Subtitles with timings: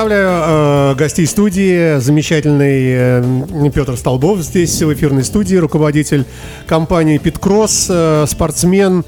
[0.00, 1.98] представляю э, гостей студии.
[1.98, 6.24] Замечательный э, Петр Столбов здесь в эфирной студии, руководитель
[6.66, 9.04] компании Питкросс, э, спортсмен,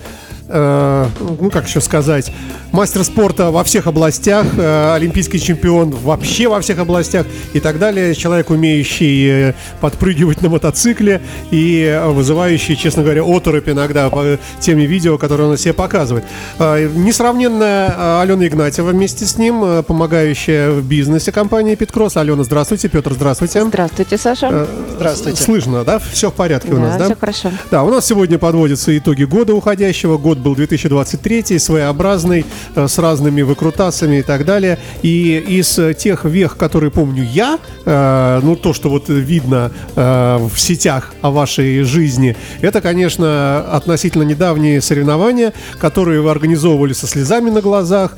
[0.53, 1.07] э,
[1.41, 2.33] ну как еще сказать,
[2.71, 8.15] мастер спорта во всех областях, э, олимпийский чемпион вообще во всех областях и так далее.
[8.15, 15.19] Человек, умеющий э, подпрыгивать на мотоцикле и вызывающий, честно говоря, оторопь иногда по теми видео,
[15.19, 16.25] которые он себе показывает.
[16.59, 22.17] Э, несравненная Алена Игнатьева вместе с ним, помогающая в бизнесе компании Питкросс.
[22.17, 22.89] Алена, здравствуйте.
[22.89, 23.65] Петр, здравствуйте.
[23.65, 24.49] Здравствуйте, Саша.
[24.53, 25.43] Э, Здравствуйте.
[25.43, 25.99] Слышно, да?
[25.99, 27.05] Все в порядке у нас, да, да?
[27.07, 27.51] все хорошо.
[27.71, 30.19] Да, у нас сегодня подводятся итоги года уходящего.
[30.19, 34.79] Год был 2023, своеобразный, э, с разными выкрутасами и так далее.
[35.03, 40.59] И из тех вех, которые помню я, э, ну то, что вот видно э, в
[40.59, 47.61] сетях о вашей жизни, это, конечно, относительно недавние соревнования, которые вы организовывали со слезами на
[47.61, 48.17] глазах,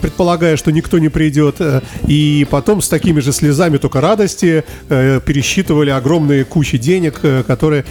[0.00, 1.60] предполагая, что никто не придет,
[2.06, 7.84] и потом с такими же слезами только радости пересчитывали огромные кучи денег, которые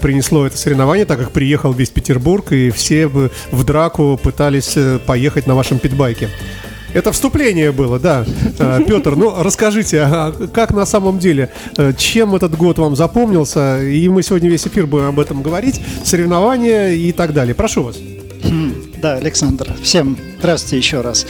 [0.00, 4.98] принесло это соревнование, так как приехал весь Петербург, и все бы в драку пытались э,
[4.98, 6.28] поехать на вашем питбайке.
[6.94, 8.24] Это вступление было, да.
[8.58, 13.82] Э, Петр, ну расскажите, а как на самом деле, э, чем этот год вам запомнился?
[13.82, 17.54] И мы сегодня весь эфир будем об этом говорить, соревнования и так далее.
[17.54, 17.96] Прошу вас.
[19.02, 21.26] Да, Александр, всем здравствуйте еще раз.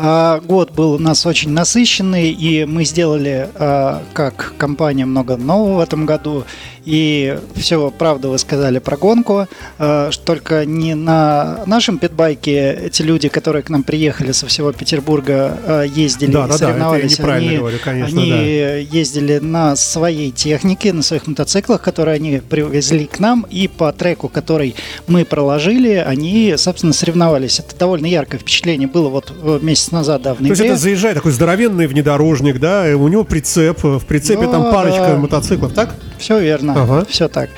[0.00, 5.78] А, Год был у нас очень насыщенный, и мы сделали а, как компания много нового
[5.78, 6.44] в этом году.
[6.88, 13.28] И все, правда, вы сказали про гонку, что только не на нашем питбайке эти люди,
[13.28, 16.68] которые к нам приехали со всего Петербурга, а, ездили Да, и да, да, это я
[16.70, 17.18] соревновались.
[17.18, 18.76] неправильно они, говорю, конечно, они да.
[18.76, 24.30] ездили на своей технике, на своих мотоциклах, которые они привезли к нам, и по треку,
[24.30, 24.74] который
[25.06, 27.60] мы проложили, они, собственно, соревновались.
[27.60, 30.68] Это довольно яркое впечатление было вот э, месяц назад, да, в То есть ноябре.
[30.70, 35.16] это заезжает такой здоровенный внедорожник, да, у него прицеп, в прицепе Да, там парочка да.
[35.18, 35.94] мотоциклов, так?
[36.18, 37.04] Все верно, Ага.
[37.08, 37.50] все так.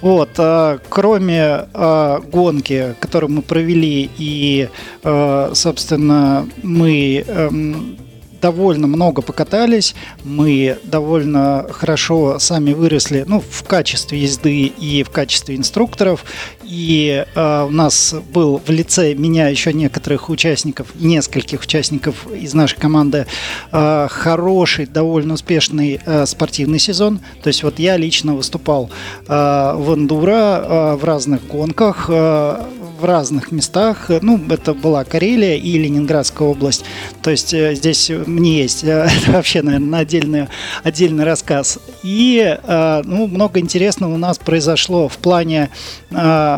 [0.00, 4.68] Вот, а, кроме а, гонки, которую мы провели, и,
[5.04, 7.96] а, собственно, мы эм,
[8.40, 15.56] довольно много покатались, мы довольно хорошо сами выросли, ну, в качестве езды и в качестве
[15.56, 16.24] инструкторов.
[16.68, 22.78] И а, у нас был в лице меня еще некоторых участников, нескольких участников из нашей
[22.78, 23.26] команды,
[23.72, 27.20] а, хороший, довольно успешный а, спортивный сезон.
[27.42, 28.90] То есть вот я лично выступал
[29.26, 32.68] а, в эндуро, а, в разных гонках, а,
[32.98, 34.10] в разных местах.
[34.22, 36.84] Ну, это была Карелия и Ленинградская область.
[37.22, 40.48] То есть э, здесь мне есть э, вообще, наверное, на отдельный,
[40.82, 41.78] отдельный рассказ.
[42.02, 45.70] И э, ну, много интересного у нас произошло в плане
[46.10, 46.57] э,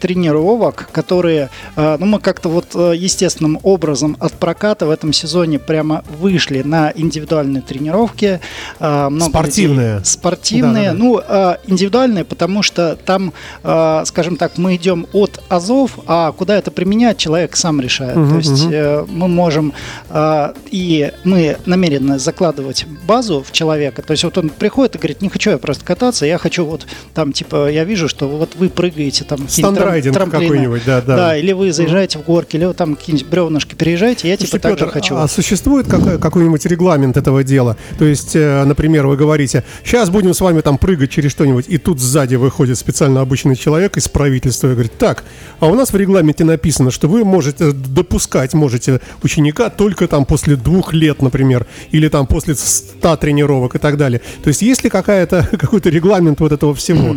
[0.00, 5.58] тренировок, которые, э, ну, мы как-то вот э, естественным образом от проката в этом сезоне
[5.58, 8.40] прямо вышли на индивидуальные тренировки.
[8.80, 9.94] Э, Спортивные.
[9.96, 10.92] людей- Спортивные.
[10.92, 11.04] Да-да-да.
[11.04, 13.32] Ну, э, индивидуальные, потому что там,
[14.04, 18.16] скажем так, мы идем от азов, а куда это применять, человек сам решает.
[18.16, 19.72] Мгм, То есть э, мы можем
[20.70, 24.02] и мы намерены закладывать базу в человека.
[24.02, 26.86] То есть вот он приходит и говорит, не хочу я просто кататься, я хочу вот
[27.14, 30.44] там типа я вижу, что вот вы прыгаете там какие-нибудь трам- Стандрайдинг трамплины.
[30.46, 31.16] какой-нибудь, да, да.
[31.16, 34.62] Да, или вы заезжаете в горки, или вы там какие-нибудь бревнышки переезжаете, я типа Слушайте,
[34.68, 35.16] так же Петр, хочу.
[35.16, 37.76] а существует какой- какой-нибудь регламент этого дела?
[37.98, 41.78] То есть, э, например, вы говорите, сейчас будем с вами там прыгать через что-нибудь, и
[41.78, 45.24] тут сзади выходит специально обычный человек из правительства и говорит, так,
[45.60, 50.56] а у нас в регламенте написано, что вы можете допускать, можете ученика только там после
[50.56, 54.20] двух лет, например, или там после 100 тренировок и так далее.
[54.42, 57.16] То есть, есть ли какая-то, какой-то регламент вот этого всего?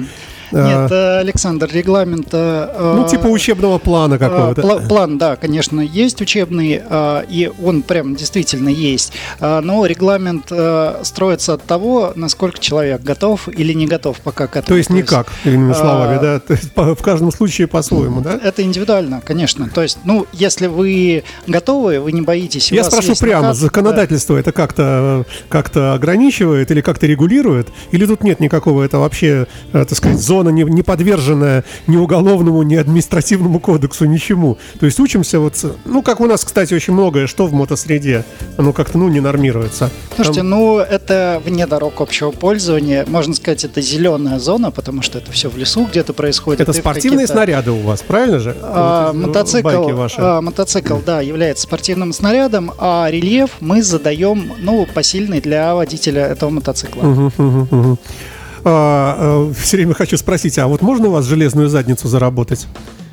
[0.54, 2.28] А, Нет, э, Александр, регламент...
[2.32, 4.62] э, Ну, типа учебного плана какого-то.
[4.62, 6.82] Пла- План, да, конечно, есть учебный,
[7.30, 9.14] и он прям действительно есть.
[9.40, 14.68] Но регламент э, строится от того, насколько человек готов или не готов пока к этому.
[14.68, 16.40] То есть никак, иными словами, да?
[16.40, 18.40] То есть в каждом случае по-своему, да?
[18.44, 19.70] Это индивидуально, конечно.
[19.70, 22.72] То есть, ну, если вы готовы, вы не боитесь.
[22.72, 27.70] Я спрошу прямо, законодательство это как-то как ограничивает или как-то регулирует?
[27.92, 32.64] Или тут нет никакого, это вообще, э, так сказать, зона не, не подверженная ни уголовному,
[32.64, 34.58] ни административному кодексу, ничему?
[34.80, 35.54] То есть учимся вот,
[35.86, 38.26] ну, как у нас, кстати, очень многое, что в мотосреде,
[38.58, 39.90] оно как-то, ну, не нормируется.
[40.16, 43.06] Слушайте, Там- ну, это вне дорог общего пользования.
[43.08, 46.62] Можно сказать, это зеленая зона, потому что это все в лесу где-то происходит.
[46.62, 48.56] это спортивные снаряды у вас, правильно же?
[48.62, 49.68] А, Вот ну, мотоцикл,
[50.18, 56.50] а, мотоцикл, да, является спортивным снарядом, а рельеф мы задаем, ну, посильный для водителя этого
[56.50, 57.04] мотоцикла.
[57.04, 57.98] Мгм, мгм,
[58.64, 62.68] А, все время хочу спросить, а вот можно у вас железную задницу заработать?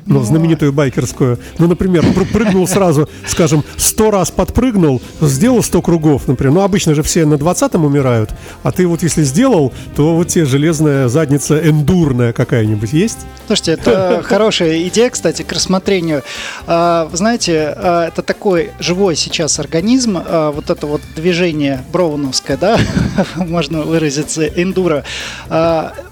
[0.05, 1.39] Ну, знаменитую байкерскую.
[1.57, 6.53] Ну, например, пр- прыгнул сразу, скажем, 100 раз подпрыгнул, сделал 100 кругов, например.
[6.53, 8.31] Ну, обычно же все на 20-м умирают,
[8.63, 13.19] а ты вот если сделал, то вот тебе железная задница эндурная какая-нибудь есть?
[13.47, 16.23] Слушайте, это хорошая идея, кстати, к рассмотрению.
[16.67, 22.57] А, Вы знаете, а, это такой живой сейчас организм, а, вот это вот движение броуновское,
[22.57, 22.79] да,
[23.35, 25.03] можно выразиться, эндуро.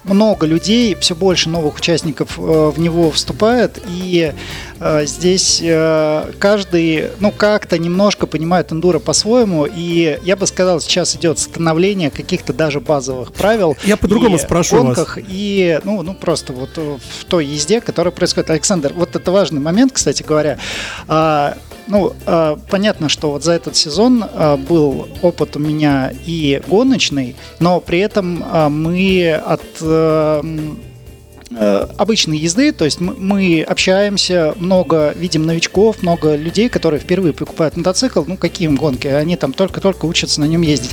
[0.04, 4.32] Много людей, все больше новых участников э, в него вступает, и
[4.80, 11.16] э, здесь э, каждый, ну, как-то немножко понимает эндуро по-своему, и я бы сказал, сейчас
[11.16, 13.76] идет становление каких-то даже базовых правил.
[13.84, 14.96] Я по-другому спрошу вас.
[14.96, 18.50] гонках, и, ну, ну, просто вот э, в той езде, которая происходит.
[18.50, 20.58] Александр, вот это важный момент, кстати говоря.
[21.06, 26.60] А, ну, а, понятно, что вот за этот сезон а, был опыт у меня и
[26.66, 29.98] гоночный, но при этом а, мы от э,
[30.42, 30.42] э,
[31.50, 38.22] обычной езды, то есть мы- общаемся, много видим новичков, много людей, которые впервые покупают мотоцикл,
[38.26, 40.90] ну какие им гонки, они там только-только учатся на нем ездить.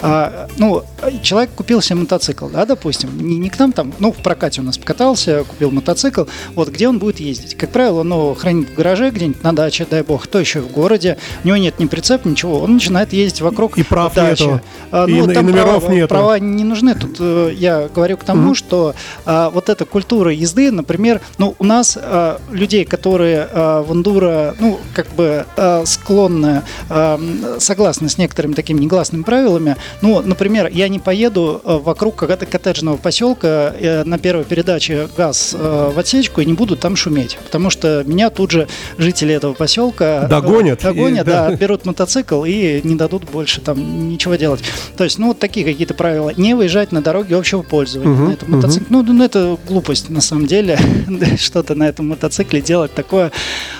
[0.00, 0.82] А, ну,
[1.22, 4.64] человек купил себе мотоцикл, да, допустим, не, не к нам там, ну в прокате у
[4.64, 7.54] нас покатался, купил мотоцикл, вот где он будет ездить?
[7.56, 10.70] Как правило, он его хранит в гараже где-нибудь на даче, дай бог, то еще в
[10.72, 14.42] городе, у него нет ни прицепа, ничего, он начинает ездить вокруг И прав дачи.
[14.44, 14.60] нету.
[14.90, 16.08] А, И ну, и там номеров права, нету.
[16.08, 16.94] права не нужны.
[16.94, 18.54] Тут э, я говорю к тому, Мгм.
[18.54, 18.94] что
[19.26, 24.54] а, вот эта культура езды, например, ну, у нас а, людей, которые а, в эндуро,
[24.60, 30.88] ну, как бы а, склонны, м, согласны с некоторыми такими негласными правилами, ну, например, я
[30.88, 36.40] не поеду а, вокруг какого-то коттеджного поселка э, на первой передаче газ э, в отсечку
[36.42, 38.68] и не буду там шуметь, потому что меня тут же
[38.98, 40.80] жители этого поселка э, Догонят.
[40.82, 41.48] догонят, И- да.
[41.48, 44.60] да, берут мотоцикл и не дадут больше там ничего делать.
[44.96, 46.32] То есть, ну, вот такие какие-то правила.
[46.36, 48.86] Не выезжать на дороге общего пользования на этом мотоцикле.
[48.90, 49.56] Ну, ну, это
[49.88, 50.78] глупость на самом деле,
[51.38, 53.32] что-то на этом мотоцикле делать такое.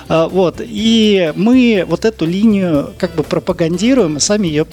[0.09, 0.61] А, Вот.
[0.61, 4.67] И мы вот эту линию как бы пропагандируем, и сами ее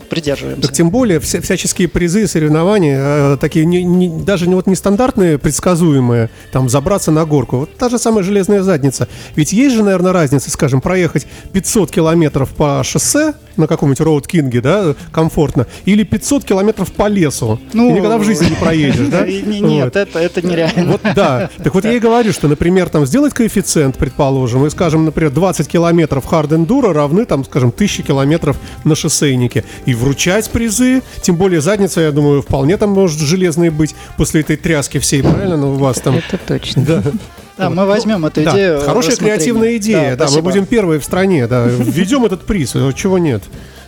[0.00, 0.62] придерживаемся.
[0.68, 5.38] Так тем более вся- всяческие призы, соревнования, э, такие не- не- даже не вот нестандартные,
[5.38, 7.58] предсказуемые, там забраться на горку.
[7.58, 9.08] Вот та же самая железная задница.
[9.34, 14.60] Ведь есть же, наверное, разница, скажем, проехать 500 километров по шоссе на каком-нибудь Роуд Кинге,
[14.60, 17.58] да, комфортно, или 500 километров по лесу.
[17.72, 19.26] Ну, Ты никогда в жизни не проедешь, да?
[19.26, 20.92] И не- Нет, это, это нереально.
[20.92, 21.48] Вот да.
[21.62, 25.68] Так вот я и говорю, что, например, там сделать коэффициент, предположим, и, скажем, например, 20
[25.68, 29.64] километров хард эндуро равны, там, скажем, 1000 километров на шоссейнике.
[29.86, 34.56] И вручать призы, тем более задница, я думаю, вполне там может железной быть после этой
[34.56, 35.56] тряски всей, правильно?
[35.56, 36.16] Ну, у вас там...
[36.16, 36.82] Это точно.
[36.84, 37.02] Да.
[37.56, 38.80] Да, мы возьмем эту Да, идею.
[38.80, 39.36] Хорошая рассмотрения.
[39.36, 40.42] креативная идея, да, мы спасибо.
[40.50, 43.42] будем первые в стране, да, введем этот приз, э, чего нет.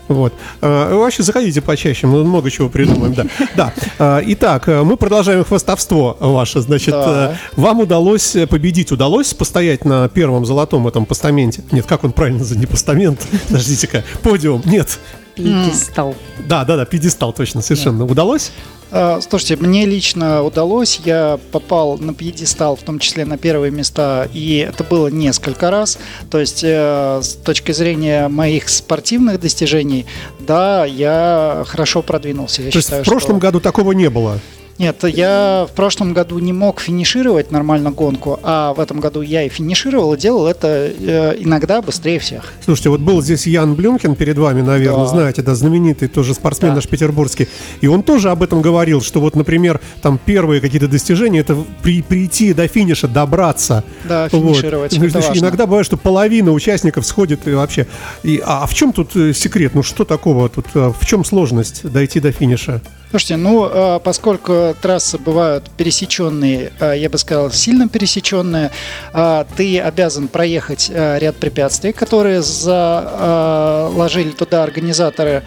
[0.09, 0.33] Вот.
[0.63, 3.27] А, Вообще заходите почаще, мы много чего придумаем, да.
[3.57, 3.73] Да.
[3.99, 6.61] А, Итак, э, мы продолжаем хвостовство ваше.
[6.63, 7.33] Значит, Да.
[7.35, 11.63] э, вам удалось э, победить, удалось постоять на первом золотом этом постаменте?
[11.71, 13.21] Нет, как он правильно за не постамент?
[13.49, 14.63] Подождите-ка, подиум.
[14.65, 14.99] Нет.
[15.39, 16.15] Пьедестал.
[16.47, 18.05] Да, да, да, пьедестал, точно, совершенно.
[18.05, 18.51] Удалось?
[18.91, 24.29] А, Слушайте, мне лично удалось, я попал на пьедестал, в том числе на первые места,
[24.33, 25.99] и это было несколько раз.
[26.31, 30.07] То есть, э, с точки зрения моих спортивных достижений,
[30.41, 32.63] да, я хорошо продвинулся.
[32.63, 33.47] Я То есть считаю, в прошлом что...
[33.47, 34.39] году такого не было.
[34.79, 39.43] Нет, я в прошлом году не мог финишировать нормально гонку, а в этом году я
[39.43, 42.53] и финишировал, и делал это э, иногда быстрее всех.
[42.65, 45.07] Слушайте, вот был здесь Ян Блюмкин перед вами, наверное, Да.
[45.11, 46.77] знаете, да, знаменитый тоже спортсмен Да.
[46.77, 47.49] наш петербургский.
[47.81, 52.03] И он тоже об этом говорил, что вот, например, там первые какие-то достижения, это при-
[52.03, 53.83] прийти до финиша, добраться.
[54.05, 54.41] Да, Вот.
[54.55, 54.95] финишировать.
[54.95, 55.41] Говорит, это важно.
[55.41, 57.89] Иногда бывает, что половина участников сходит и вообще.
[58.23, 59.75] И, а в чем тут э, секрет?
[59.75, 60.67] Ну что такого тут?
[60.75, 62.81] э, В чем сложность дойти до финиша?
[63.11, 68.71] Слушайте, ну, э, поскольку трассы бывают пересеченные, э, я бы сказал, сильно пересеченные,
[69.15, 75.43] э, ты обязан проехать ряд препятствий, которые заложили туда организаторы.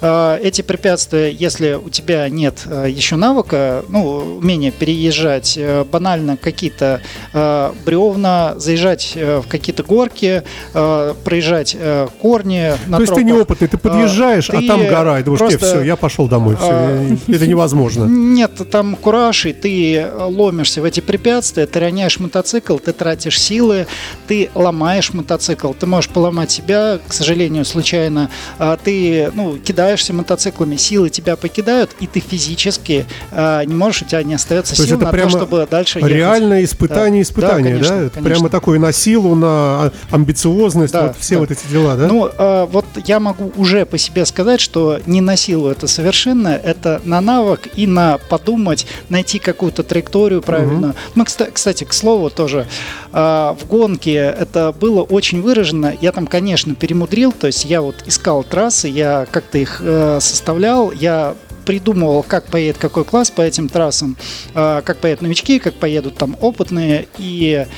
[0.00, 6.36] Э, Эти препятствия, если у тебя нет э, еще навыка, ну, умения переезжать, э, банально
[6.36, 7.00] какие-то
[7.32, 10.42] э, бревна, заезжать э, в какие-то горки,
[10.72, 15.22] проезжать э, корни на То есть ты неопытный, ты подъезжаешь, а, ты там гора, и
[15.22, 18.04] думаешь, просто- все, я пошел домой, все, а, это невозможно.
[18.04, 23.86] нет, там кураж, и ты ломишься в эти препятствия, ты роняешь мотоцикл, ты тратишь силы,
[24.26, 29.58] ты ломаешь мотоцикл, ты можешь поломать себя, к сожалению, случайно, а, ты ну,
[29.90, 34.76] кидаешься мотоциклами, силы тебя покидают, и ты физически а, не можешь, у тебя не остается
[34.76, 36.12] То сил на то, чтобы дальше ехать.
[36.12, 37.28] Реальное испытание, Да.
[37.28, 37.88] испытание, Да, да?
[37.88, 38.30] конечно, Это конечно.
[38.30, 41.40] Прямо такое на силу, на а, амбициозность, Да, вот все да.
[41.40, 42.06] вот эти дела, да?
[42.06, 46.48] Ну, э, вот я могу уже по себе сказать, что не на силу это совершенно,
[46.48, 50.94] это на навык и на подумать, найти какую-то траекторию правильную.
[51.16, 52.66] Мы, кста- кстати, к слову тоже,
[53.12, 55.96] в гонке это было очень выражено.
[56.00, 60.92] Я там, конечно, перемудрил, то есть я вот искал трассы, я как-то их э, составлял,
[60.92, 64.16] я придумывал, как поедет какой класс по этим трассам,
[64.54, 67.68] э, как поедут новички, как поедут там опытные, и а,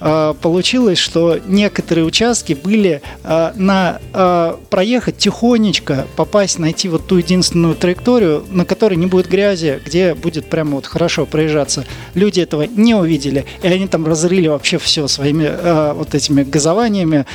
[0.00, 7.74] получилось, что некоторые участки были а, на а, проехать тихонечко, попасть, найти вот ту единственную
[7.74, 11.84] траекторию, на которой не будет грязи, где будет прямо вот хорошо проезжаться.
[12.14, 17.26] Люди этого не увидели, и они там разрыли вообще все своими вот этими газованиями.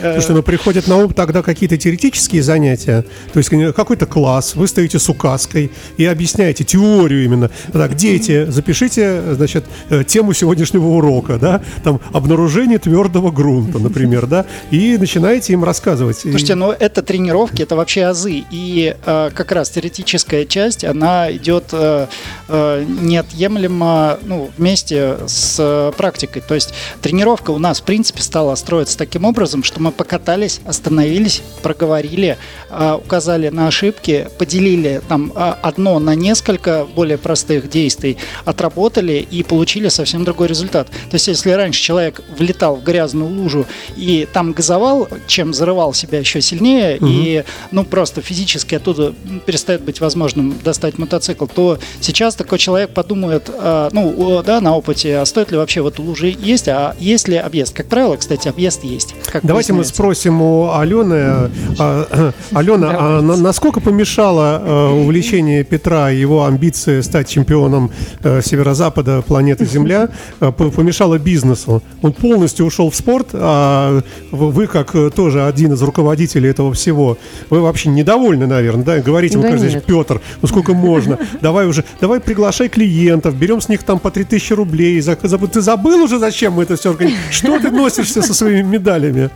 [0.00, 4.98] Слушай, ну приходят на ум тогда какие-то теоретические занятия, то есть какой-то класс, вы стоите
[4.98, 7.50] с указкой и объясняете теорию именно.
[7.72, 14.46] Так, дети, запишите, значит, э, тему сегодняшнего урока, да, там обнаружение твердого грунта, например, да,
[14.70, 16.18] и начинаете им рассказывать.
[16.18, 21.64] Слушайте, ну это тренировки, это вообще азы, и э, как раз теоретическая часть, она идет
[21.72, 22.06] э,
[22.48, 28.98] э, неотъемлемо, ну, вместе с практикой, то есть тренировка у нас, в принципе, стала строиться
[28.98, 32.36] таким образом, что мы покатались, остановились, проговорили,
[32.70, 40.24] указали на ошибки, поделили там одно на несколько более простых действий, отработали и получили совсем
[40.24, 40.88] другой результат.
[40.88, 43.66] То есть, если раньше человек влетал в грязную лужу
[43.96, 47.06] и там газовал, чем зарывал себя еще сильнее, угу.
[47.08, 49.14] и ну просто физически оттуда
[49.46, 55.18] перестает быть возможным достать мотоцикл, то сейчас такой человек подумает, а, ну да, на опыте,
[55.18, 57.74] а стоит ли вообще в эту лужу есть, а есть ли объезд?
[57.74, 59.14] Как правило, кстати, объезд есть.
[59.42, 61.50] Давайте мы спросим у Алены.
[61.78, 67.90] А, Алена, а насколько помешало а, увлечение Петра и его амбиции стать чемпионом
[68.22, 70.08] а, северо-запада планеты Земля,
[70.40, 71.51] а, помешало бизнес?
[71.52, 71.82] Бизнесу.
[72.02, 77.18] Он полностью ушел в спорт, а вы, как э, тоже один из руководителей этого всего,
[77.50, 78.98] вы вообще недовольны, наверное, да?
[78.98, 81.18] Говорите, да вы кажется, Петр, ну сколько можно?
[81.40, 85.02] Давай уже, давай приглашай клиентов, берем с них там по 3000 рублей.
[85.02, 87.30] Ты забыл уже, зачем мы это все организовали?
[87.30, 89.30] Что ты носишься со своими медалями?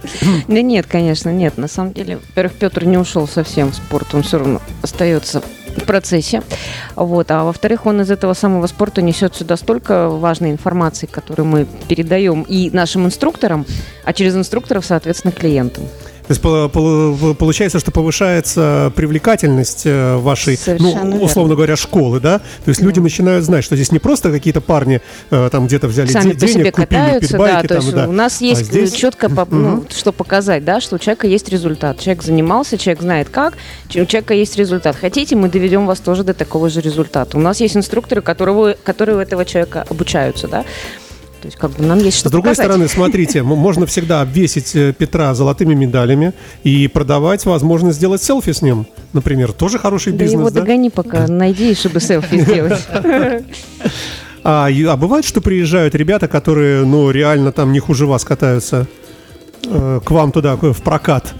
[0.48, 1.58] Да нет, конечно, нет.
[1.58, 5.42] На самом деле, во-первых, Петр не ушел совсем в спорт, он все равно остается
[5.84, 6.42] процессе.
[6.94, 7.30] Вот.
[7.30, 12.42] А во-вторых, он из этого самого спорта несет сюда столько важной информации, которую мы передаем
[12.42, 13.66] и нашим инструкторам,
[14.04, 15.84] а через инструкторов, соответственно, клиентам.
[16.28, 22.38] То есть получается, что повышается привлекательность э, вашей, ну, условно говоря, школы, да?
[22.38, 22.86] То есть да.
[22.86, 26.40] люди начинают знать, что здесь не просто какие-то парни э, там где-то взяли Сами денег,
[26.40, 28.08] по себе купили катаются, питбайки, да, то есть да.
[28.08, 28.92] у нас есть а здесь...
[28.92, 32.00] четко, по, ну, что показать, да, что у человека есть результат.
[32.00, 33.54] Человек занимался, человек знает как,
[33.88, 34.96] у человека есть результат.
[34.96, 37.36] Хотите, мы доведем вас тоже до такого же результата.
[37.36, 40.64] У нас есть инструкторы, которые, которые у этого человека обучаются, да.
[41.46, 42.66] То есть, как бы нам есть что С другой показать.
[42.66, 46.32] стороны, смотрите, можно всегда обвесить э, Петра золотыми медалями
[46.64, 49.52] и продавать возможность сделать селфи с ним, например.
[49.52, 50.62] Тоже хороший да бизнес, его да?
[50.62, 52.80] догони пока, найди, чтобы селфи сделать.
[54.42, 58.88] А, а бывает, что приезжают ребята, которые, ну, реально там не хуже вас катаются
[59.64, 61.32] э, к вам туда, в прокат?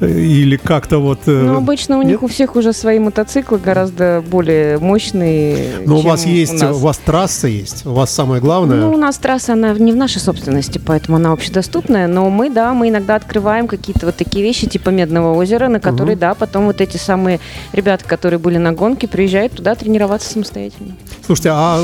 [0.00, 1.20] Или как-то вот...
[1.26, 2.12] Э, ну, обычно у нет?
[2.12, 5.80] них у всех уже свои мотоциклы гораздо более мощные.
[5.86, 8.76] Но у вас есть, у, у вас трасса есть, у вас самое главное.
[8.76, 12.74] Ну, у нас трасса, она не в нашей собственности, поэтому она общедоступная, но мы, да,
[12.74, 16.20] мы иногда открываем какие-то вот такие вещи, типа Медного озера, на которые, угу.
[16.20, 17.40] да, потом вот эти самые
[17.72, 20.94] ребята, которые были на гонке, приезжают туда тренироваться самостоятельно.
[21.24, 21.80] Слушайте, а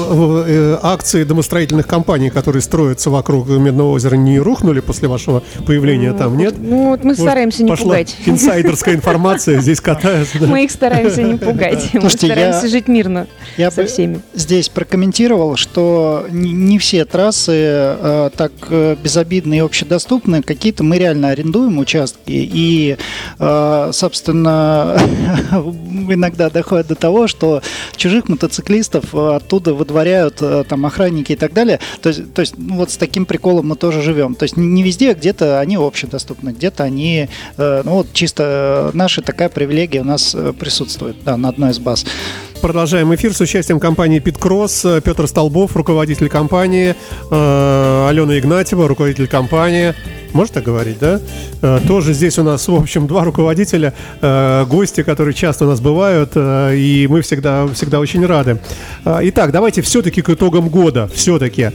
[0.46, 6.18] э, акции домостроительных компаний, которые строятся вокруг Медного озера, не рухнули после вашего появления ну,
[6.18, 6.54] там, нет?
[6.58, 8.01] Ну, вот мы стараемся не пошла пугать.
[8.26, 10.38] Инсайдерская информация здесь катается.
[10.38, 10.46] Да.
[10.46, 11.90] Мы их стараемся не пугать.
[11.92, 14.20] Мы стараемся жить мирно я со всеми.
[14.34, 20.42] Здесь прокомментировал, что не все трассы э, так э, безобидны и общедоступны.
[20.42, 22.20] Какие-то мы реально арендуем участки.
[22.28, 22.96] И,
[23.38, 24.98] э, собственно,
[26.08, 27.62] иногда доходит до того, что
[27.96, 31.80] чужих мотоциклистов оттуда выдворяют там охранники и так далее.
[32.00, 34.34] То есть, то есть ну, вот с таким приколом мы тоже живем.
[34.34, 39.20] То есть не везде, а где-то они общедоступны, где-то они ну, ну, вот чисто наша
[39.20, 42.06] такая привилегия у нас э, присутствует, да, на одной из баз.
[42.62, 44.86] Продолжаем эфир с участием компании Питкросс.
[45.04, 46.94] Петр Столбов, руководитель компании,
[47.30, 49.92] э, Алена Игнатьева, руководитель компании.
[50.32, 51.20] Можно так говорить, да?
[51.60, 56.32] Э, тоже здесь у нас, в общем, два руководителя, гости, которые часто у нас бывают,
[56.34, 58.58] и мы всегда, всегда очень рады.
[59.04, 61.72] Итак, давайте все-таки к итогам года, все-таки.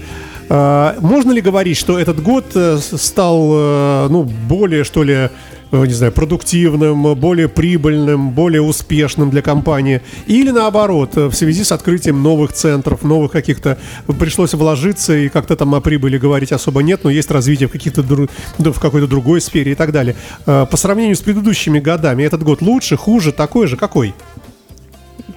[0.50, 2.46] Можно ли говорить, что этот год
[2.80, 5.30] стал, ну, более, что ли, Э,
[5.72, 10.02] не знаю, продуктивным, более прибыльным, более успешным для компании.
[10.28, 13.78] Или наоборот, э, в связи с открытием новых центров, новых каких-то,
[14.20, 18.02] пришлось вложиться и как-то там о прибыли говорить особо нет, но есть развитие в, каких-то,
[18.02, 20.16] в какой-то другой сфере и так далее.
[20.46, 24.14] Э, по сравнению с предыдущими годами, этот год лучше, хуже, такой же, какой?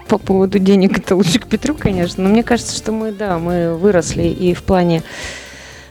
[0.08, 3.76] По поводу денег это лучше к Петру, конечно, но мне кажется, что мы, да, мы
[3.76, 5.50] выросли и в плане э,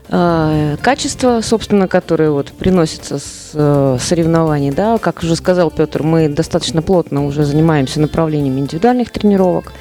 [0.09, 6.81] качество, собственно, которое вот приносится с э, соревнований, да, как уже сказал Петр, мы достаточно
[6.81, 9.71] плотно уже занимаемся направлением индивидуальных тренировок,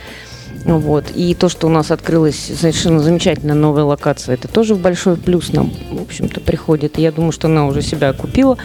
[0.65, 1.11] вот.
[1.15, 5.53] И то, что у нас открылась совершенно замечательная новая локация, это тоже в большой плюс
[5.53, 6.99] нам, в общем-то, приходит.
[6.99, 8.59] И я думаю, что она уже себя окупила.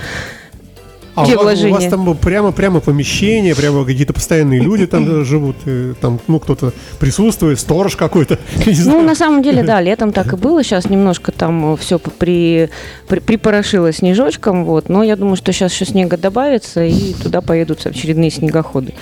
[1.16, 5.22] А Те у вас, у вас там прямо прямо помещение, прямо какие-то постоянные люди там
[5.22, 8.40] э, живут, э, там ну кто-то присутствует, сторож какой-то.
[8.86, 10.64] Ну, на самом деле, да, летом так и было.
[10.64, 12.70] Сейчас немножко там все при,
[13.08, 14.90] при- припорошило снежочком, вот.
[14.90, 18.94] Но я думаю, что сейчас еще снега добавится, и туда поедут очередные снегоходы.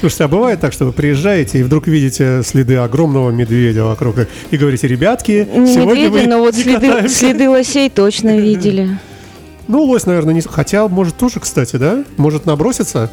[0.00, 4.16] Слушайте, а бывает так, что вы приезжаете и вдруг видите следы огромного медведя вокруг
[4.50, 7.14] и говорите, ребятки, сегодня медведя, мы но вот следы, катаемся».
[7.14, 8.98] следы лосей точно видели.
[9.68, 10.40] Ну, лось, наверное, не...
[10.40, 12.04] Хотя, может, тоже, кстати, да?
[12.16, 13.10] Может наброситься?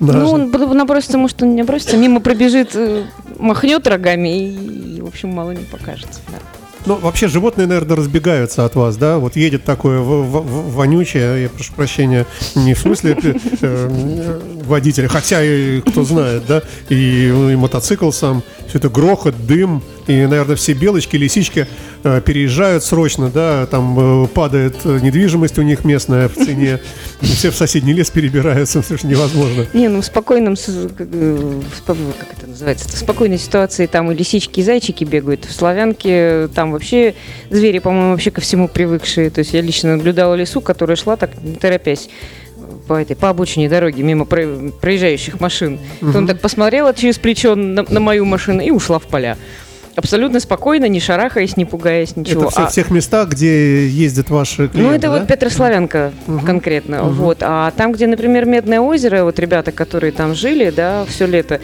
[0.00, 3.04] на- Ну, он набросится, может, он не набросится, мимо пробежит, э,
[3.38, 6.20] махнет рогами и, в общем, мало не покажется.
[6.28, 6.38] да.
[6.86, 9.16] Ну, вообще, животные, наверное, разбегаются от вас, да?
[9.16, 14.40] Вот едет такое в- в- в- вонючее, я прошу прощения, не в смысле э, э,
[14.66, 16.60] водителя, хотя и кто знает, да?
[16.90, 21.66] И, ну, и мотоцикл сам, все это грохот, дым, и, наверное, все белочки, лисички
[22.02, 23.66] э, переезжают срочно, да?
[23.66, 26.80] Там э, падает э, недвижимость у них местная в цене,
[27.20, 29.66] все в соседний лес перебираются, совершенно невозможно.
[29.72, 31.06] Не, ну в спокойном, с- как,
[32.36, 35.44] это называется, в спокойной ситуации там и лисички, и зайчики бегают.
[35.44, 37.14] В Славянке там вообще
[37.50, 39.30] звери, по-моему, вообще ко всему привыкшие.
[39.30, 42.08] То есть я лично наблюдала лису, которая шла так, не торопясь
[42.86, 45.78] по этой по обочине дороги мимо про- проезжающих машин.
[46.00, 49.38] То он так посмотрела через плечо на, на мою машину и ушла в поля.
[49.96, 52.42] Абсолютно спокойно, не шарахаясь, не пугаясь, ничего.
[52.42, 55.18] Это все А- в тех местах, где ездят ваши клиенты, ну, это да?
[55.18, 56.12] вот Петрославянка
[56.44, 57.04] конкретно.
[57.04, 57.38] Вот.
[57.42, 61.60] А там, где, например, Медное озеро, вот ребята, которые там жили, да, все лето,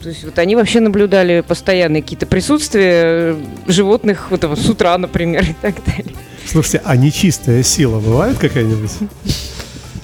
[0.00, 3.36] то есть вот они вообще наблюдали постоянные какие-то присутствия э,
[3.66, 6.14] животных вот, с утра, например, и так далее.
[6.46, 8.92] Слушайте, а нечистая сила бывает какая-нибудь?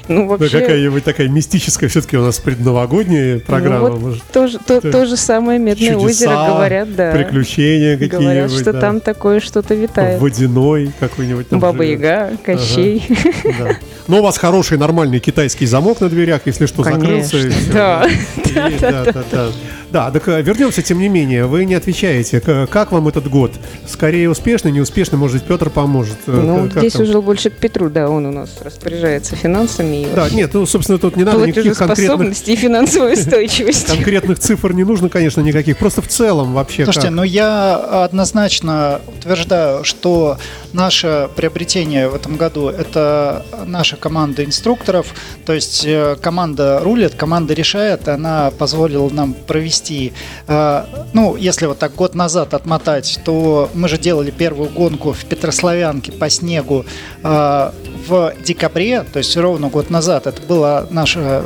[0.08, 4.44] Ну, Ну, вообще, какая-нибудь такая мистическая, все-таки у нас предновогодняя программа, ну, вот может, то,
[4.44, 7.12] это то же самое Медное чудеса, озеро, говорят, да.
[7.12, 8.80] приключения какие-нибудь, Говорят, что да.
[8.80, 10.20] там такое что-то витает.
[10.20, 12.00] водяной какой-нибудь там Баба живет.
[12.00, 13.02] Яга, Кощей.
[13.58, 13.76] Да.
[14.08, 17.30] Но у вас хороший нормальный китайский замок на дверях, если что, закрылся.
[17.38, 17.72] Конечно, всё.
[17.72, 18.06] да.
[18.80, 19.48] Да, да, да.
[19.94, 22.40] Да, так э, вернемся, тем не менее, вы не отвечаете.
[22.40, 23.52] Как вам этот год?
[23.86, 26.16] Скорее успешный, неуспешный, может быть, Петр поможет.
[26.26, 27.02] Э, Ну, как здесь там?
[27.02, 30.98] уже больше к Петру, да, он у нас распоряжается финансами и Да, нет, ну, собственно,
[30.98, 33.86] тут не надо никаких конкретных, и финансовой устойчивости.
[33.86, 35.78] конкретных цифр не нужно, конечно, никаких.
[35.78, 37.16] Просто в целом вообще Слушайте, как?
[37.16, 40.38] ну я однозначно утверждаю, что
[40.72, 45.14] наше приобретение в этом году это наша команда инструкторов,
[45.46, 51.78] то есть э, команда рулит, команда решает, она позволила нам провести, э, ну если вот
[51.78, 56.84] так год назад отмотать, то мы же делали первую гонку в Петрославянке по снегу
[57.22, 57.70] э,
[58.06, 61.44] в декабре, то есть ровно год назад, это была наша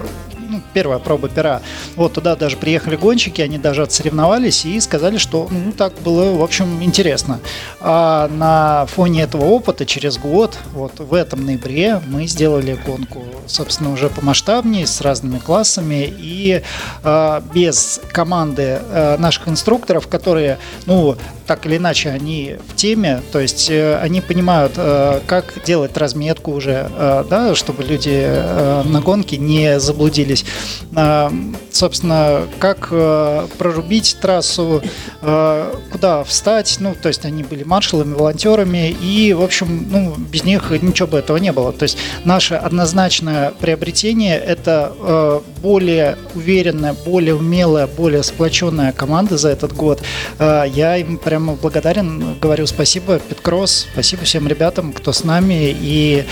[0.72, 1.62] первая проба пера.
[1.96, 6.42] Вот туда даже приехали гонщики, они даже отсоревновались и сказали, что ну, так было, в
[6.42, 7.40] общем, интересно.
[7.80, 13.92] А на фоне этого опыта через год, вот в этом ноябре, мы сделали гонку, собственно,
[13.92, 16.62] уже помасштабнее, с разными классами и
[17.02, 21.16] а, без команды а, наших инструкторов, которые, ну,
[21.48, 26.52] так или иначе, они в теме, то есть э, они понимают, э, как делать разметку
[26.52, 30.44] уже, э, да, чтобы люди э, на гонке не заблудились.
[30.94, 31.32] А,
[31.78, 34.82] Собственно, как э, прорубить трассу,
[35.22, 40.42] э, куда встать, ну, то есть они были маршалами, волонтерами, и, в общем, ну, без
[40.42, 41.72] них ничего бы этого не было.
[41.72, 49.50] То есть наше однозначное приобретение– это э, более уверенная, более умелая, более сплоченная команда за
[49.50, 50.02] этот год.
[50.40, 56.24] Я им прямо благодарен, говорю спасибо, Петкросс, спасибо всем ребятам, кто с нами, и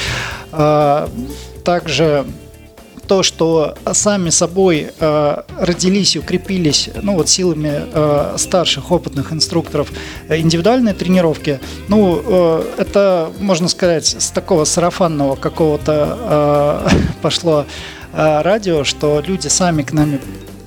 [1.64, 2.24] также
[3.06, 9.92] то, что сами собой э, родились укрепились, ну вот силами э, старших опытных инструкторов
[10.28, 17.66] э, индивидуальной тренировки, ну э, это можно сказать с такого сарафанного какого-то э, пошло
[18.12, 20.20] э, радио, что люди сами к нами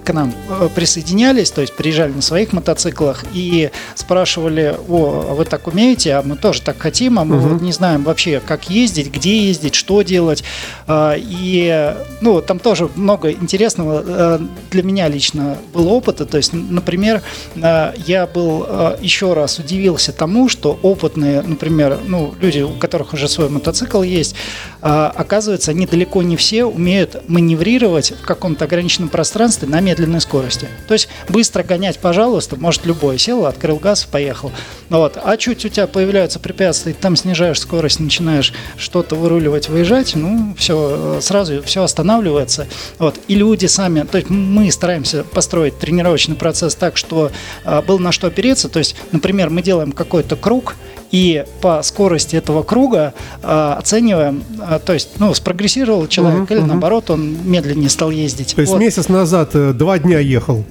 [0.09, 5.45] к нам э, присоединялись, то есть приезжали на своих мотоциклах и спрашивали, о, а вы
[5.45, 7.49] так умеете, а мы тоже так хотим, а мы Мгм.
[7.49, 10.43] вот не знаем вообще, как ездить, где ездить, что делать.
[10.87, 14.39] А, И, ну, там тоже много интересного э,
[14.71, 16.25] для меня лично было опыта.
[16.25, 17.21] То есть, например,
[17.55, 18.65] э, я был
[19.01, 24.35] еще раз удивился тому, что опытные, например, ну, люди, у которых уже свой мотоцикл есть,
[24.81, 30.67] оказывается, они далеко не все умеют маневрировать в каком-то ограниченном пространстве на медленной скорости.
[30.87, 33.17] То есть быстро гонять, пожалуйста, может любой.
[33.17, 34.51] Сел, открыл газ, поехал.
[34.89, 35.17] Вот.
[35.21, 41.19] А чуть у тебя появляются препятствия, там снижаешь скорость, начинаешь что-то выруливать, выезжать, ну, все,
[41.21, 42.67] сразу все останавливается.
[42.97, 43.19] Вот.
[43.27, 47.31] И люди сами, то есть мы стараемся построить тренировочный процесс так, что
[47.63, 48.69] а, был на что опереться.
[48.69, 50.75] То есть, например, мы делаем какой-то круг,
[51.11, 56.59] и по скорости этого круга э, оцениваем, э, то есть, ну, спрогрессировал человек Мгм, или
[56.59, 56.67] мгм.
[56.67, 58.55] наоборот он медленнее стал ездить.
[58.55, 60.63] То есть Вот, месяц назад э, два дня ехал.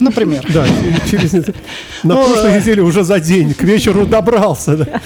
[0.00, 0.44] Например.
[0.52, 0.64] Да,
[1.10, 1.42] через на
[2.02, 5.00] Ну, прошлой э, неделе уже за день к вечеру добрался.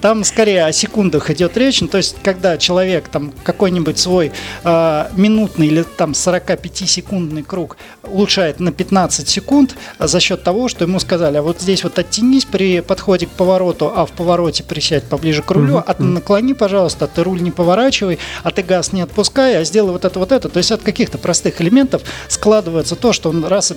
[0.00, 1.80] Там скорее о секундах идет речь.
[1.80, 4.32] Ну, то есть, когда человек там какой-нибудь свой
[4.64, 10.98] э, минутный или там 45-секундный круг улучшает на 15 секунд за счет того, что ему
[11.00, 15.42] сказали, а вот здесь вот оттянись при подходе к повороту, а в повороте присядь поближе
[15.42, 18.92] к рулю, Мгм, а ты наклони, пожалуйста, а ты руль не поворачивай, а ты газ
[18.92, 20.48] не отпускай, а сделай вот это, вот это.
[20.48, 23.74] То есть от каких-то простых элементов складывается то, что он раз и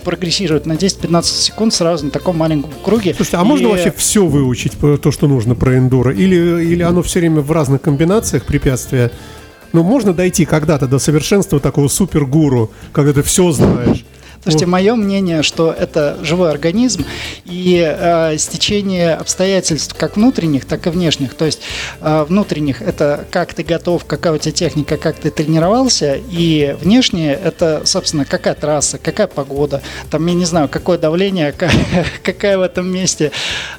[0.48, 3.14] прогрессирует на 10-15 секунд сразу на таком маленьком круге.
[3.16, 6.12] Слушайте, а можно И- вообще все выучить, по- то, что нужно про эндуро?
[6.14, 9.12] Или, или оно все время в разных комбинациях препятствия?
[9.74, 14.06] Ну, можно дойти когда-то до совершенства такого супергуру, когда ты все знаешь.
[14.46, 17.04] Слушайте, мое мнение, что это живой организм
[17.46, 21.34] и э, стечение обстоятельств как внутренних, так и внешних.
[21.34, 21.62] То есть
[22.00, 27.34] э, внутренних это как ты готов, какая у тебя техника, как ты тренировался, и внешнее
[27.34, 29.82] это, собственно, какая трасса, какая погода,
[30.12, 31.72] там, я не знаю, какое давление, ка-
[32.24, 33.32] какая в этом месте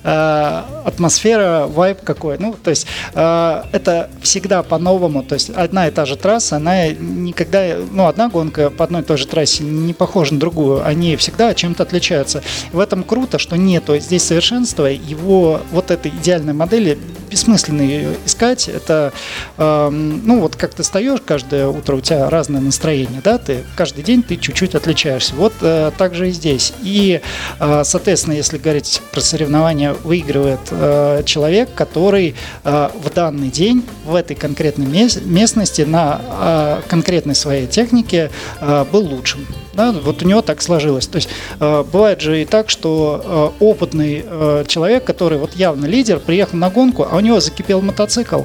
[0.02, 2.38] э, атмосфера, вайб какой.
[2.40, 5.22] Ну, то есть э, это всегда по-новому.
[5.22, 9.04] То есть одна и та же трасса, она никогда, ну, одна гонка по одной и
[9.04, 10.55] той же трассе не похожа на другую.
[10.84, 12.42] Они всегда чем-то отличаются.
[12.72, 14.86] В этом круто, что нету здесь совершенства.
[14.86, 16.98] Его вот этой идеальной модели
[17.30, 18.68] бессмысленно ее искать.
[18.68, 19.12] Это,
[19.58, 24.04] эм, ну, вот как ты встаешь каждое утро, у тебя разное настроение, да, ты каждый
[24.04, 25.34] день ты чуть-чуть отличаешься.
[25.34, 26.72] Вот э, так же и здесь.
[26.82, 27.20] И,
[27.60, 34.14] э, соответственно, если говорить про соревнования, выигрывает э, человек, который э, в данный день в
[34.14, 39.46] этой конкретной мес- местности на э, конкретной своей технике э, был лучшим.
[39.76, 41.06] Да, вот у него так сложилось.
[41.06, 41.28] То есть
[41.60, 46.56] э, бывает же и так, что э, опытный э, человек, который вот явно лидер, приехал
[46.56, 48.42] на гонку, а у него закипел мотоцикл.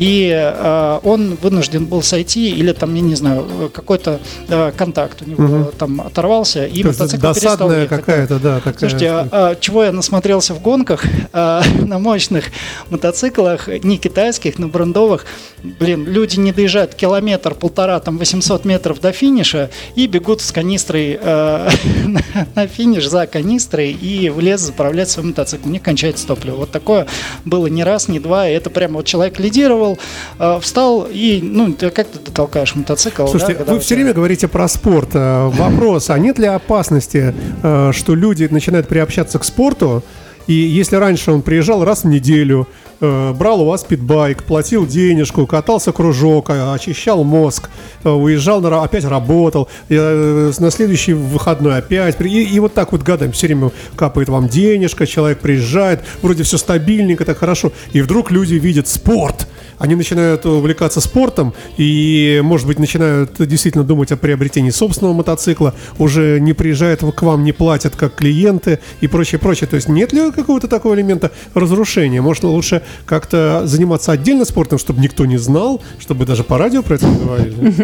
[0.00, 5.20] И э, он вынужден был сойти, или там, я не знаю, э, какой-то э, контакт
[5.20, 5.72] у него Мгм.
[5.78, 7.88] там оторвался, и То мотоцикл перестал ехать.
[7.90, 8.78] какая-то, да, такая.
[8.78, 12.46] Слушайте, а, а, чего я насмотрелся в гонках а, на мощных
[12.88, 15.26] мотоциклах, не китайских, но брендовых.
[15.62, 21.18] Блин, люди не доезжают километр, полтора, там 800 метров до финиша и бегут с канистрой
[21.22, 21.68] а,
[22.06, 22.22] на,
[22.54, 25.68] на финиш за канистрой и в лес заправлять свой мотоцикл.
[25.68, 26.56] Них кончается топливо.
[26.56, 27.06] Вот такое
[27.44, 28.48] было не раз, не два.
[28.48, 29.89] И это прямо вот человек лидировал,
[30.38, 33.26] а, встал и, ну, как ты дотолкаешь мотоцикл?
[33.26, 35.10] Слушайте, да, вы все время говорите про спорт.
[35.14, 40.02] Э, Вопрос, а нет ли опасности, э, что люди начинают приобщаться к спорту,
[40.46, 45.46] и если раньше он приезжал раз в неделю, э, брал у вас питбайк, платил денежку,
[45.46, 47.70] катался кружок, э, очищал мозг,
[48.04, 53.02] э, уезжал, на опять работал, э, на следующий выходной опять, и, и вот так вот
[53.02, 58.30] годами все время капает вам денежка, человек приезжает, вроде все стабильненько, так хорошо, и вдруг
[58.30, 59.46] люди видят спорт,
[59.80, 66.38] они начинают увлекаться спортом и, может быть, начинают действительно думать о приобретении собственного мотоцикла, уже
[66.38, 69.68] не приезжают к вам, не платят как клиенты и прочее, прочее.
[69.68, 72.20] То есть нет ли какого-то такого элемента разрушения?
[72.20, 76.94] Может, лучше как-то заниматься отдельно спортом, чтобы никто не знал, чтобы даже по радио про
[76.94, 77.74] это не говорили?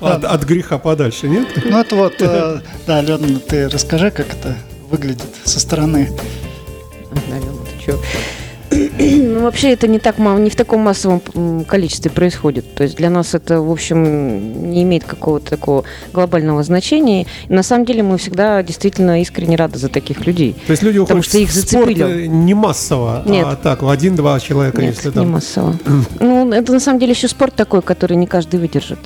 [0.00, 1.48] От от греха подальше, нет?
[1.64, 4.56] Ну это вот, э, да, Алена, ты расскажи, как это
[4.90, 6.10] выглядит со стороны.
[7.28, 7.98] Наверное, ты чё?
[9.34, 11.20] Ну, вообще это не так не в таком массовом
[11.66, 12.74] количестве происходит.
[12.74, 17.26] То есть для нас это, в общем, не имеет какого-то такого глобального значения.
[17.48, 20.54] И на самом деле мы всегда действительно искренне рады за таких людей.
[20.66, 22.24] То есть люди Потому уходят что их зацепили.
[22.24, 23.46] э, не массово, Нет.
[23.48, 25.30] а так, один-два человека, Нет, если не там...
[25.30, 25.76] массово.
[26.20, 28.98] Ну, это на самом деле еще спорт такой, который не каждый выдержит.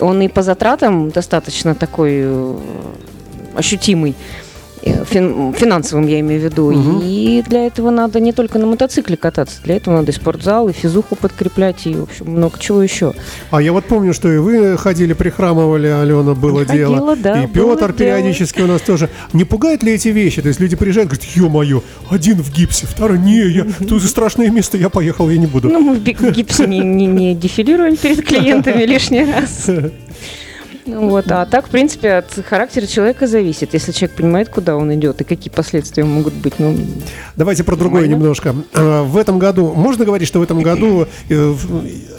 [0.00, 2.56] Он и по затратам достаточно такой э,
[3.54, 4.14] ощутимый.
[4.82, 6.70] Э, фин- финансовым я имею в виду.
[6.72, 7.00] Мгм.
[7.02, 10.72] И для этого надо не только на мотоцикле кататься, для этого надо и спортзал, и
[10.72, 13.14] физуху подкреплять, и, в общем, много чего еще.
[13.50, 17.16] А я вот помню, что и вы ходили, прихрамывали, Алена, было Ходила, дело.
[17.16, 17.92] да, и Петр дело.
[17.92, 19.08] периодически у нас тоже.
[19.32, 20.42] Не пугают ли эти вещи?
[20.42, 24.76] То есть люди приезжают, говорят, ё-моё, один в гипсе, второй, не, я, тут страшное место,
[24.76, 25.68] я поехал, я не буду.
[25.68, 29.66] Ну, мы в гипсе не, не- не дефилируем перед клиентами лишний раз.
[30.88, 31.30] Ну Вот.
[31.30, 33.74] А так, в принципе, от характера человека зависит.
[33.74, 36.54] Если человек понимает, куда он идет и какие последствия могут быть.
[36.58, 36.76] Ну,
[37.36, 38.20] Давайте про другое Нормально.
[38.22, 38.54] немножко.
[38.74, 41.54] А, В этом году, можно говорить, что в этом году, э,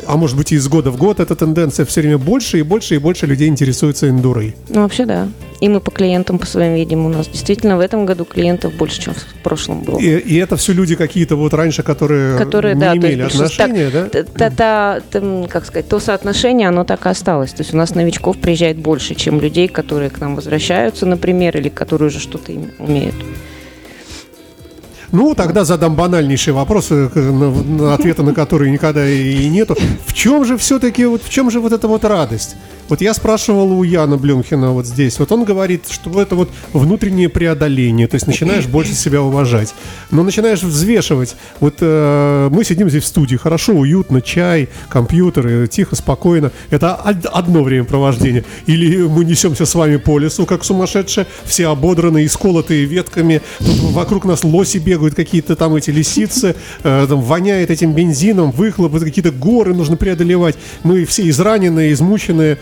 [0.08, 2.95] а может быть и из года в год, эта тенденция все время больше и больше
[2.95, 4.55] и больше людей интересуется эндурой.
[4.69, 5.27] ну вообще да.
[5.60, 7.06] И мы по клиентам по своим видим.
[7.06, 10.00] У нас действительно в этом году клиентов больше, чем в прошлом было.
[10.00, 13.89] И, и это все люди какие-то вот раньше, которые, Которые, не да, имели есть, отношения,
[13.89, 14.06] да?
[14.06, 17.52] Т- та- та- там, как сказать, то соотношение, оно так и осталось.
[17.52, 21.67] То есть у нас новичков приезжает больше, чем людей, которые к нам возвращаются, например, или
[21.67, 23.15] которые уже что-то умеют.
[25.12, 27.10] Ну, тогда задам банальнейший вопрос, э,
[27.93, 29.76] ответа на который никогда и нету.
[30.06, 32.56] В чем же все-таки, вот в чем же вот эта вот радость?
[32.89, 35.19] Вот я спрашивал у Яна Блюмхина вот здесь.
[35.19, 38.08] Вот он говорит, что это вот внутреннее преодоление.
[38.08, 39.75] То есть начинаешь больше себя уважать.
[40.10, 41.36] Но начинаешь взвешивать.
[41.60, 46.52] Вот э, мы сидим здесь в студии, хорошо, уютно, чай, компьютеры, тихо, спокойно.
[46.71, 48.43] Это од- одно времяпровождение.
[48.65, 53.41] Или мы несемся с вами по лесу, как сумасшедшие, все ободранные, исколотые ветками.
[53.60, 58.99] Тут вокруг нас лоси бегают, какие-то там эти лисицы, э, там воняет этим бензином, выхлопы,
[58.99, 60.56] какие-то горы нужно преодолевать.
[60.84, 62.58] Мы все израненные, измученные.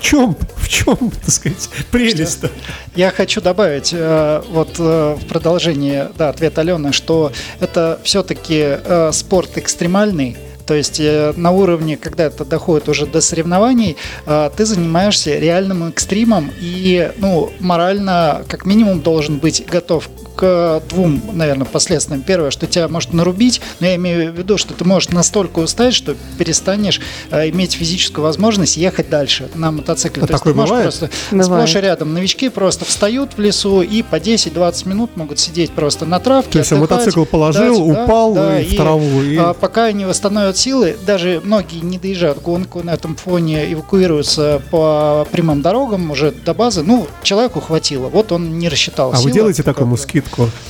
[0.00, 2.50] Чем, в чем, так сказать, прелесть-то?
[2.94, 8.78] Я хочу добавить э, вот э, в продолжение да, ответа Алены, что это все-таки
[9.12, 10.36] спорт экстремальный.
[10.70, 15.88] То есть э, на уровне, когда это доходит уже до соревнований, э, ты занимаешься реальным
[15.88, 20.08] экстримом и ну, морально как минимум должен быть готов
[20.40, 22.22] к двум, наверное, последствиям.
[22.22, 25.92] Первое, что тебя может нарубить, но я имею в виду, что ты можешь настолько устать,
[25.94, 27.00] что перестанешь
[27.30, 30.22] э, иметь физическую возможность ехать дальше на мотоцикле.
[30.22, 30.84] А То есть такое ты можешь бывает?
[30.94, 31.46] просто Бывает.
[31.68, 36.06] сплошь и рядом новички просто встают в лесу и по 10-20 минут могут сидеть просто
[36.06, 36.52] на травке.
[36.52, 39.22] То есть отдыхать, мотоцикл положил, ждать, да, упал да, и в траву.
[39.22, 44.62] и- а, пока они восстановят силы, даже многие не доезжают гонку на этом фоне, эвакуируются
[44.70, 46.82] по прямым дорогам уже до базы.
[46.82, 49.98] Ну, человеку хватило, вот он не рассчитал А вы силы, делаете как такому бы.
[50.30, 50.69] Скидку?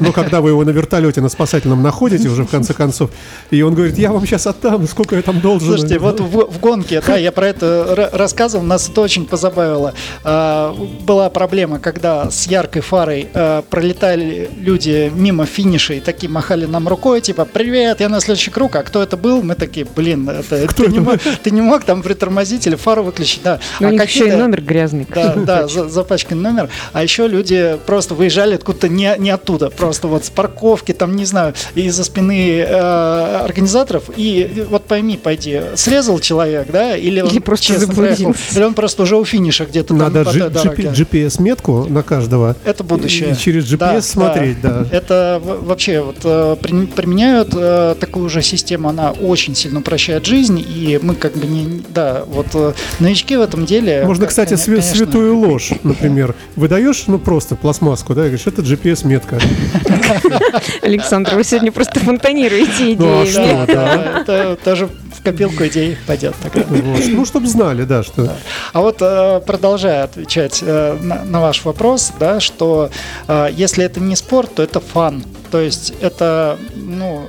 [0.00, 3.10] Ну, когда вы его на вертолете на спасательном находите уже в конце концов,
[3.50, 5.68] и он говорит, я вам сейчас отдам, сколько я там должен.
[5.68, 9.94] Слушайте, вот в, в гонке, да, я про это ра- рассказывал, нас это очень позабавило.
[10.24, 16.66] А, была проблема, когда с яркой фарой а, пролетали люди мимо финиша и такие махали
[16.66, 19.42] нам рукой, типа, привет, я на следующий круг, а кто это был?
[19.42, 22.74] Мы такие, блин, это, Кто ты, это не мог, ты не мог там притормозить или
[22.76, 23.60] фару выключить, да.
[23.80, 25.06] Но у А них еще и номер грязный.
[25.14, 26.68] да, да, за- запачканный номер.
[26.92, 31.24] А еще люди просто выезжали откуда-то не, не оттуда, просто вот с парковки, там, не
[31.24, 34.04] знаю, из-за спины э, организаторов.
[34.16, 38.58] И вот пойми, пойди, срезал человек, да, или он Или просто честно проехал, заблудился.
[38.58, 40.92] или он просто уже у финиша где-то там Надо дороге.
[40.94, 42.56] GPS-метку на каждого.
[42.64, 43.32] Это будущее.
[43.32, 44.86] И через GPS Да, смотреть, да.
[44.90, 50.26] Это в- вообще вот э, при- применяют э, такую же систему, она очень сильно упрощает
[50.26, 54.04] жизнь, и мы как бы не, да, вот э, новички в этом деле.
[54.04, 56.34] Можно, как- кстати, конечно, святую ложь, например.
[56.56, 59.38] Выдаешь, ну, просто пластмасску, да, и говоришь, это GPS-метка.
[60.82, 63.64] Александр, вы сегодня просто фонтанируете Ну, а идеями.
[63.64, 63.74] что?
[63.74, 66.34] Да, это тоже в копилку идей пойдет.
[66.42, 66.64] тогда.
[66.70, 68.32] Ну, чтобы знали, да, что...
[68.72, 72.90] А вот э, продолжая отвечать э, на, ваш вопрос, да, что
[73.28, 75.24] э, если это не спорт, то это фан.
[75.50, 77.28] То есть это ну,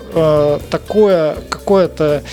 [0.71, 2.23] такое какое-то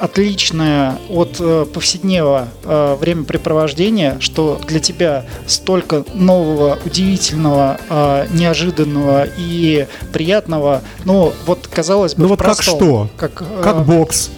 [0.00, 9.86] отличное от э, повседневного э, времяпрепровождения, что для тебя столько нового, удивительного, э, неожиданного и
[10.12, 10.82] приятного.
[11.04, 13.10] Ну, вот казалось бы, Ну вот как простом, что?
[13.16, 14.30] Как, э, Как бокс,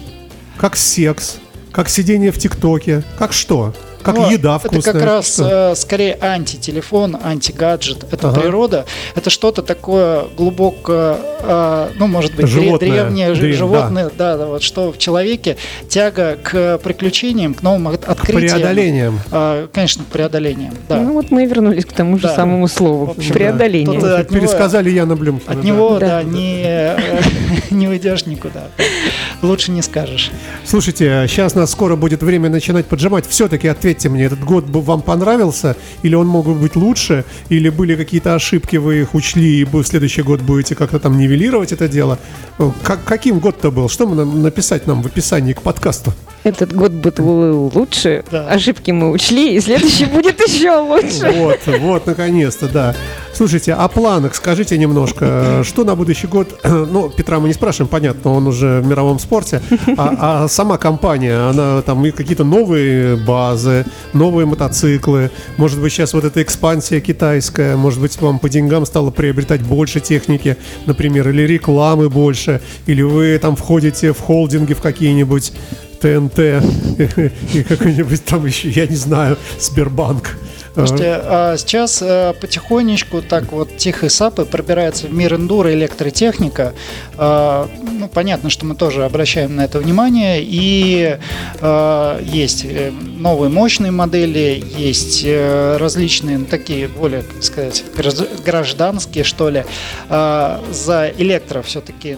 [0.57, 1.37] как секс,
[1.71, 3.73] как сидение в ТикТоке, как что?
[4.03, 4.79] Как Ну, еда вкусная.
[4.81, 5.71] Это как раз что?
[5.71, 8.05] э, скорее антителефон, антигаджет.
[8.11, 8.41] Это Ага.
[8.41, 8.85] природа.
[9.15, 12.77] Это что-то такое глубоко, э, ну, может быть, Животное.
[12.91, 14.37] древнее Древ- животное, да.
[14.37, 15.57] да, вот что в человеке
[15.89, 18.57] тяга к приключениям, к новым от- открытиям.
[18.57, 19.19] преодолениям.
[19.31, 20.97] Э, конечно, к преодолениям, да.
[20.99, 22.35] Ну вот мы и вернулись к тому же Да.
[22.35, 23.05] самому слову.
[23.05, 23.99] В общем, Преодоление.
[23.99, 25.51] Тут, э, от него- Пересказали Яна Блюмкина.
[25.53, 25.67] От да.
[25.67, 26.07] него, Да.
[26.07, 26.95] да, не,
[27.71, 28.63] не уйдешь никуда.
[29.41, 30.31] Лучше не скажешь.
[30.65, 33.25] Слушайте, сейчас нас скоро будет время начинать поджимать.
[33.27, 35.75] Все-таки ответьте мне, этот год бы вам понравился?
[36.03, 37.23] Или он мог бы быть лучше?
[37.51, 41.17] Или были какие-то ошибки, вы их учли, и вы в следующий год будете как-то там
[41.17, 42.17] нивелировать это дело?
[42.59, 43.89] Э, Как, каким год-то был?
[43.89, 46.11] Что мы нам написать нам в описании к подкасту?
[46.43, 48.47] Этот год был лучше, Да.
[48.49, 51.31] ошибки мы учли, и следующий будет еще лучше.
[51.37, 52.95] Вот, вот, наконец-то, да.
[53.35, 58.31] Слушайте, о планах скажите немножко, что на будущий год, ну, Петра мы не спрашиваем, понятно,
[58.31, 59.59] он уже в мировом спорте,
[59.97, 66.13] а, а сама компания, она там и какие-то новые базы, новые мотоциклы, может быть, сейчас
[66.13, 71.41] вот эта экспансия китайская, может быть, вам по деньгам стало приобретать больше техники, например, или
[71.41, 75.53] рекламы больше, или вы там входите в холдинги в какие-нибудь
[75.99, 76.39] ТНТ
[77.53, 80.37] и какой-нибудь там еще, я не знаю, Сбербанк.
[80.73, 86.73] Слушайте, а сейчас а, потихонечку так вот тихо сапы пробирается в мир эндуро электротехника.
[87.15, 90.41] А, ну, понятно, что мы тоже обращаем на это внимание.
[90.41, 91.19] И
[91.61, 97.83] а, есть э, новые мощные модели, есть а, различные, ну, такие более, как сказать,
[98.43, 99.65] гражданские, что ли.
[100.09, 102.17] А, за электро все-таки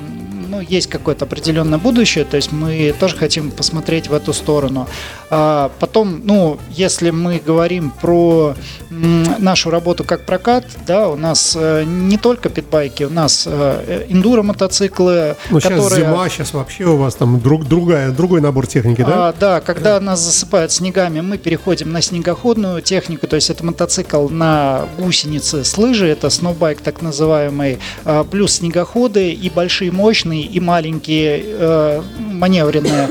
[0.55, 4.87] ну, есть какое-то определенное будущее, то есть мы тоже хотим посмотреть в эту сторону.
[5.29, 8.55] А потом, ну, если мы говорим про
[8.89, 14.43] нашу работу как прокат, да, у нас э, не только питбайки, у нас э, эндуро
[14.43, 15.81] мотоциклы, ну, которые...
[15.81, 19.29] сейчас зима, сейчас вообще у вас там друг, другая, другой набор техники, да?
[19.29, 24.29] А, да, когда нас засыпают снегами, мы переходим на снегоходную технику, то есть это мотоцикл
[24.29, 30.59] на гусенице с лыжи, это сноубайк так называемый, а, плюс снегоходы и большие мощные, и
[30.59, 33.09] маленькие э, маневренные.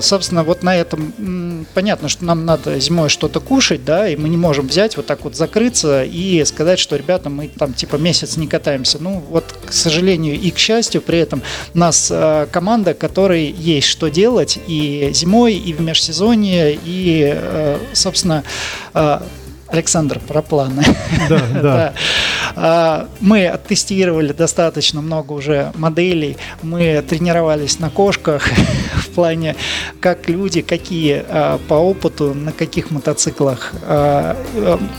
[0.00, 4.36] Собственно, вот на этом понятно, что нам надо зимой что-то кушать, да, и мы не
[4.36, 8.46] можем взять вот так вот закрыться и сказать, что, ребята, мы там типа месяц не
[8.46, 8.98] катаемся.
[9.00, 11.42] Ну, вот, к сожалению и к счастью, при этом
[11.74, 18.44] нас э, команда, которой есть что делать и зимой, и в межсезонье, и, э, собственно,
[18.94, 19.20] э,
[19.72, 20.84] Александр, про планы.
[21.28, 21.92] Да, да.
[22.56, 26.36] А, мы оттестировали достаточно много уже моделей.
[26.62, 28.48] Мы тренировались на кошках
[29.10, 29.56] плане,
[30.00, 34.36] как люди, какие а, по опыту, на каких мотоциклах а,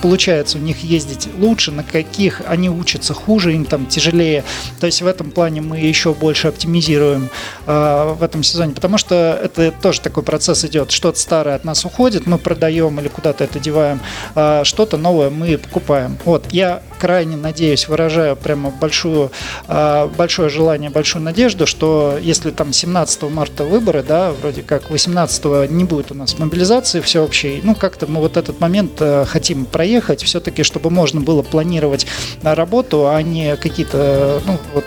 [0.02, 4.44] получается у них ездить лучше, на каких они учатся хуже, им там тяжелее.
[4.80, 7.30] То есть в этом плане мы еще больше оптимизируем
[7.66, 10.92] в этом сезоне, потому что это тоже такой процесс идет.
[10.92, 14.00] Что-то старое от нас уходит, мы продаем или куда-то это деваем,
[14.64, 16.18] что-то новое мы покупаем.
[16.26, 19.32] Вот, я крайне надеюсь, выражаю прямо большую,
[19.68, 25.72] а, большое желание, большую надежду, что если там 17 марта выборы, да, вроде как 18
[25.72, 30.22] не будет у нас мобилизации всеобщей, ну как-то мы вот этот момент э, хотим проехать,
[30.22, 32.06] все-таки, чтобы можно было планировать
[32.44, 34.84] работу, а не какие-то, ну вот,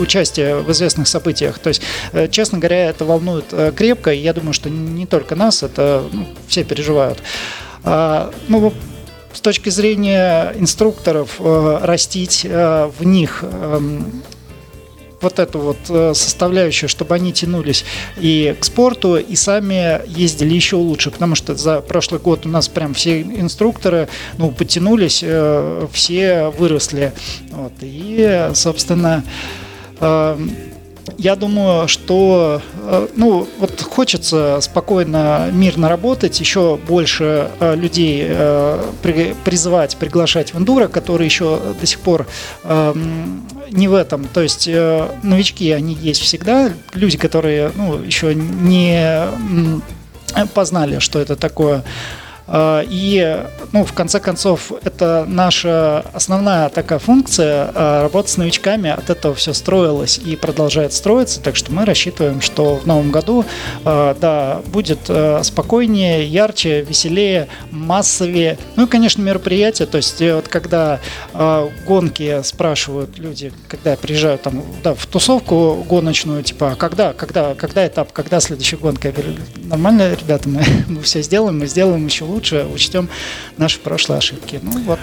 [0.00, 1.58] участие в известных событиях.
[1.58, 5.34] То есть, э, честно говоря, это волнует э, крепко, и я думаю, что не только
[5.34, 7.18] нас, это ну, все переживают.
[7.82, 8.72] А, ну,
[9.32, 13.80] с точки зрения инструкторов э, растить э, в них э,
[15.20, 17.84] вот эту вот э, составляющую, чтобы они тянулись
[18.18, 22.68] и к спорту, и сами ездили еще лучше, потому что за прошлый год у нас
[22.68, 27.12] прям все инструкторы, ну, подтянулись, э, все выросли,
[27.50, 29.24] вот, и, собственно,
[30.00, 30.38] э,
[31.18, 39.34] я думаю, что э, ну, вот хочется спокойно, мирно работать, еще больше э, людей э,
[39.44, 42.26] призывать, приглашать в эндуро, которые еще до сих пор
[42.64, 44.26] эм, не в этом.
[44.26, 49.28] То есть новички, они есть всегда, люди, которые ну, еще не
[50.54, 51.84] познали, что это такое.
[52.52, 58.90] А, и, ну, в конце концов, это наша основная такая функция а, работать с новичками.
[58.90, 61.40] От этого все строилось и продолжает строиться.
[61.40, 63.44] Так что мы рассчитываем, что в новом году,
[63.84, 65.10] а, да, будет
[65.42, 68.58] спокойнее, ярче, веселее, массовее.
[68.74, 69.86] Ну и, конечно, мероприятия.
[69.86, 70.98] То есть, вот когда
[71.86, 77.54] гонки спрашивают люди, когда я приезжаю там, да, в тусовку гоночную, типа, а когда, когда,
[77.54, 79.08] когда этап, когда следующая гонка?
[79.08, 83.08] Я говорю, нормально, ребята, мы, мы все сделаем, мы сделаем еще лучше лучше учтем
[83.58, 84.60] наши прошлые ошибки.
[84.62, 84.98] Ну вот.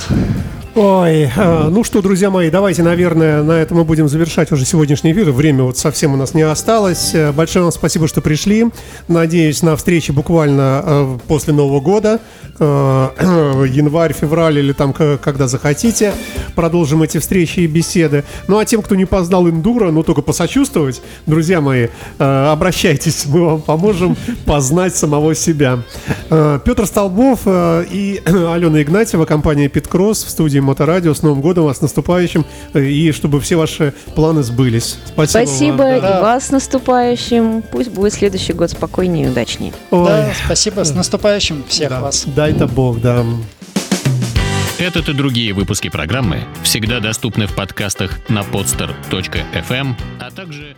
[0.80, 5.12] Ой, э, ну что, друзья мои, давайте, наверное, на этом мы будем завершать уже сегодняшний
[5.12, 5.32] эфир.
[5.32, 7.16] Время вот совсем у нас не осталось.
[7.16, 8.68] Э, большое вам спасибо, что пришли.
[9.08, 12.20] Надеюсь на встречи буквально э, после Нового года.
[12.60, 16.14] Январь, февраль или там, когда захотите.
[16.56, 18.24] Продолжим эти встречи и беседы.
[18.48, 23.62] Ну, а тем, кто не познал эндуро, ну, только посочувствовать, друзья мои, обращайтесь, мы вам
[23.62, 25.84] поможем познать самого себя.
[26.30, 31.14] Петр Столбов и Алена Игнатьева, компания «Питкросс» в студии Моторадио.
[31.14, 32.46] С Новым годом вас, наступающим.
[32.74, 34.98] И чтобы все ваши планы сбылись.
[35.06, 35.98] Спасибо Спасибо вам.
[35.98, 36.22] и да.
[36.22, 37.64] вас с наступающим.
[37.64, 39.74] Пусть будет следующий год спокойнее и удачнее.
[39.92, 40.06] Ой.
[40.06, 40.84] Да, спасибо.
[40.84, 42.02] С наступающим всех да.
[42.02, 42.26] вас.
[42.28, 43.26] Дай-то Бог, да.
[44.78, 50.76] Этот и другие выпуски программы всегда доступны в подкастах на podster.fm, а также...